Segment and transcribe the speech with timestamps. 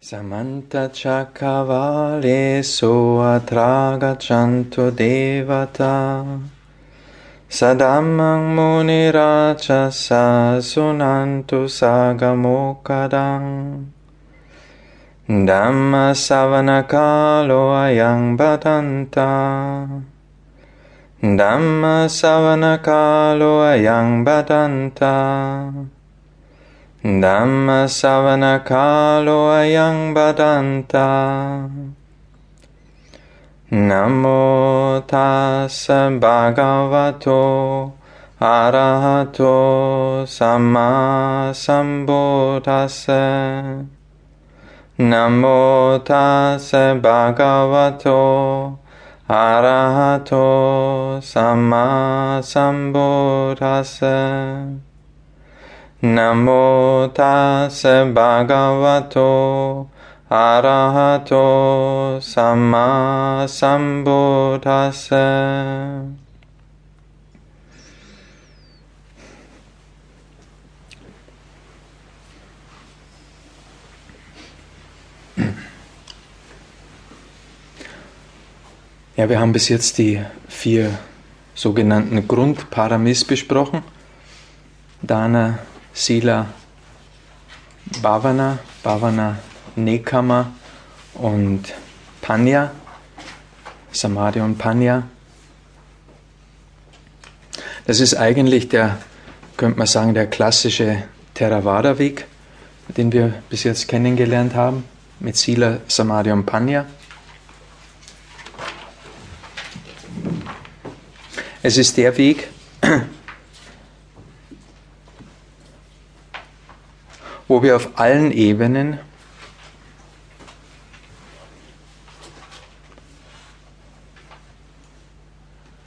[0.00, 6.40] Samanta Chakavale Soatragachanto Devata.
[7.50, 13.86] Sadamang Muniracha Sasunantu Sagamokadang
[15.26, 20.04] Dhamma Savanakalo Ayang Badanta.
[21.20, 25.97] Dhamma Savanakalo Ayang Badanta.
[27.04, 31.70] ධම්ම සවන කාලෝ අයං බදන්තා.
[33.72, 35.86] නමෝ තස්
[36.18, 37.92] භගවතෝ
[38.40, 43.06] අරහතෝ සම්මා සම්බුද්දස්ස.
[45.00, 48.78] නමෝ තස් භගවතෝ
[49.28, 54.02] අරහතෝ සම්මා සම්බුද්දස්ස.
[56.00, 59.88] Namo tassa bhagavato
[60.30, 63.48] arahato sambuddhassa.
[79.16, 80.96] Ja, wir haben bis jetzt die vier
[81.56, 83.82] sogenannten Grundparamis besprochen.
[85.02, 85.58] Dana,
[85.98, 86.46] Sila,
[88.00, 89.36] Bhavana, Bhavana,
[89.74, 90.52] Nekama
[91.14, 91.74] und
[92.20, 92.70] Panya,
[93.90, 95.08] Samadhi und Panya.
[97.86, 98.98] Das ist eigentlich der,
[99.56, 101.02] könnte man sagen, der klassische
[101.34, 102.26] Theravada-Weg,
[102.96, 104.84] den wir bis jetzt kennengelernt haben,
[105.18, 106.86] mit Sila, Samadhi und Panya.
[111.60, 112.48] Es ist der Weg,
[117.48, 118.98] wo wir auf allen Ebenen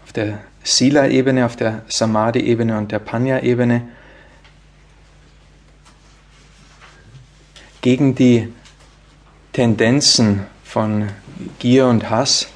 [0.03, 3.87] auf der Sila-Ebene, auf der Samadhi-Ebene und der Panya-Ebene
[7.81, 8.51] gegen die
[9.53, 11.09] Tendenzen von
[11.59, 12.47] Gier und Hass,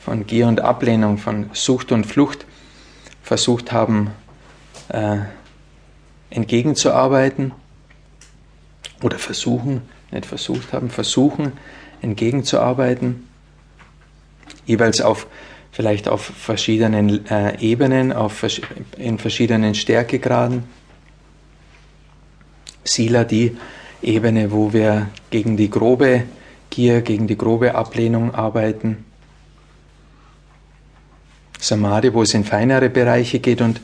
[0.00, 2.46] von Gier und Ablehnung, von Sucht und Flucht
[3.22, 4.10] versucht haben
[4.88, 5.18] äh,
[6.30, 7.52] entgegenzuarbeiten
[9.02, 11.52] oder versuchen, nicht versucht haben, versuchen
[12.02, 13.28] entgegenzuarbeiten,
[14.66, 15.26] jeweils auf
[15.72, 18.46] vielleicht auf verschiedenen äh, Ebenen, auf,
[18.96, 20.62] in verschiedenen Stärkegraden.
[22.84, 23.56] Sila die
[24.00, 26.24] Ebene, wo wir gegen die grobe
[26.70, 29.04] Gier, gegen die grobe Ablehnung arbeiten.
[31.58, 33.80] Samadhi, wo es in feinere Bereiche geht und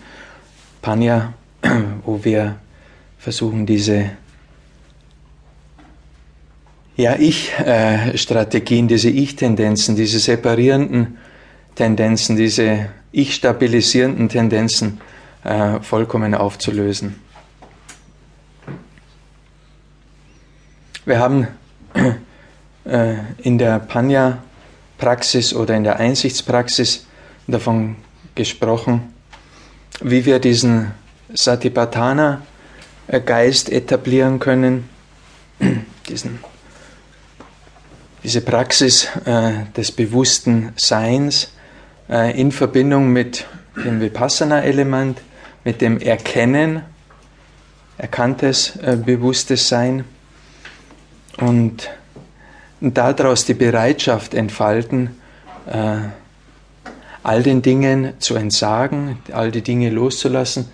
[0.82, 1.34] Panya,
[2.04, 2.56] wo wir
[3.19, 4.10] versuchen, diese
[6.97, 11.19] ja, Ich-Strategien, diese Ich-Tendenzen, diese separierenden
[11.75, 15.00] Tendenzen, diese Ich-stabilisierenden Tendenzen
[15.45, 17.17] äh, vollkommen aufzulösen.
[21.06, 21.49] Wir haben
[22.84, 27.06] äh, in der Panya-Praxis oder in der Einsichtspraxis
[27.47, 27.97] davon
[28.34, 29.15] gesprochen,
[30.03, 30.93] wie wir diesen
[31.33, 34.89] Satipatthana-Geist etablieren können,
[36.09, 36.39] diesen
[38.22, 41.53] diese Praxis äh, des bewussten Seins
[42.08, 45.20] äh, in Verbindung mit dem Vipassana-Element,
[45.64, 46.82] mit dem Erkennen,
[47.97, 50.04] erkanntes, äh, bewusstes Sein.
[51.38, 51.91] Und
[52.81, 55.10] daraus die Bereitschaft entfalten,
[55.66, 55.98] äh,
[57.22, 60.69] all den Dingen zu entsagen, all die Dinge loszulassen,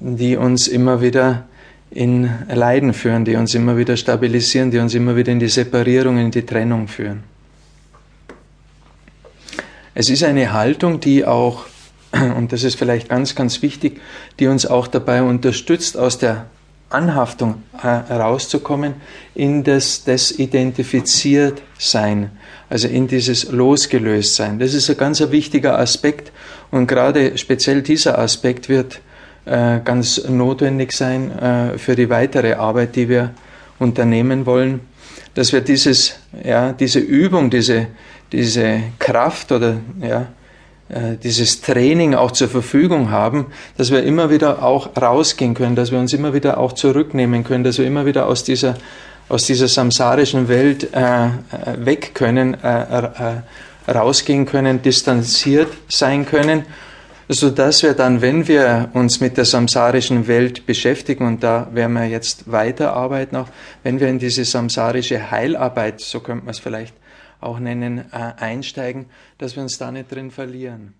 [0.00, 1.46] die uns immer wieder
[1.90, 6.18] in Leiden führen, die uns immer wieder stabilisieren, die uns immer wieder in die Separierung,
[6.18, 7.22] in die Trennung führen.
[9.94, 11.64] Es ist eine Haltung, die auch,
[12.12, 14.00] und das ist vielleicht ganz, ganz wichtig,
[14.38, 16.46] die uns auch dabei unterstützt, aus der
[16.90, 18.94] Anhaftung äh, herauszukommen,
[19.34, 22.30] in das Desidentifiziert-Sein,
[22.70, 24.58] also in dieses Losgelöst-Sein.
[24.58, 26.32] Das ist ein ganz wichtiger Aspekt
[26.70, 29.00] und gerade speziell dieser Aspekt wird
[29.48, 33.30] äh, ganz notwendig sein äh, für die weitere Arbeit, die wir
[33.78, 34.80] unternehmen wollen,
[35.34, 37.86] dass wir dieses, ja, diese Übung, diese,
[38.30, 40.26] diese Kraft oder ja,
[40.88, 43.46] äh, dieses Training auch zur Verfügung haben,
[43.76, 47.64] dass wir immer wieder auch rausgehen können, dass wir uns immer wieder auch zurücknehmen können,
[47.64, 48.74] dass wir immer wieder aus dieser,
[49.28, 51.28] aus dieser samsarischen Welt äh,
[51.76, 56.64] weg können, äh, äh, rausgehen können, distanziert sein können
[57.28, 61.92] so dass wir dann, wenn wir uns mit der samsarischen Welt beschäftigen, und da werden
[61.92, 63.48] wir jetzt weiterarbeiten auch,
[63.82, 66.94] wenn wir in diese samsarische Heilarbeit, so könnte man es vielleicht
[67.40, 70.94] auch nennen, äh, einsteigen, dass wir uns da nicht drin verlieren.